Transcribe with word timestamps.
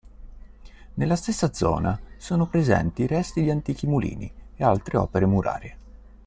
Nella 0.95 1.15
stessa 1.15 1.53
zona 1.53 1.95
sono 2.17 2.47
presenti 2.47 3.05
resti 3.05 3.43
di 3.43 3.51
antichi 3.51 3.85
mulini 3.85 4.31
e 4.55 4.63
altre 4.63 4.97
opere 4.97 5.27
murarie. 5.27 5.77